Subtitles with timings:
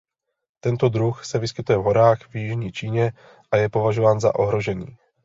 [0.59, 3.11] Tento druh se vyskytuje v horách v jižní Číně
[3.51, 4.97] a je považován za ohrožený.